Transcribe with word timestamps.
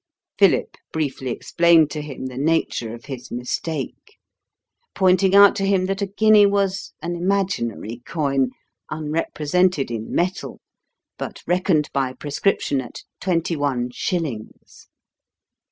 Philip 0.39 0.77
briefly 0.91 1.29
explained 1.29 1.91
to 1.91 2.01
him 2.01 2.25
the 2.25 2.35
nature 2.39 2.91
of 2.95 3.05
his 3.05 3.29
mistake, 3.29 4.17
pointing 4.95 5.35
out 5.35 5.55
to 5.57 5.63
him 5.63 5.85
that 5.85 6.01
a 6.01 6.07
guinea 6.07 6.47
was 6.47 6.93
an 7.03 7.15
imaginary 7.15 8.01
coin, 8.03 8.49
unrepresented 8.89 9.91
in 9.91 10.11
metal, 10.11 10.59
but 11.19 11.43
reckoned 11.45 11.91
by 11.93 12.13
prescription 12.13 12.81
at 12.81 13.03
twenty 13.19 13.55
one 13.55 13.91
shillings. 13.91 14.87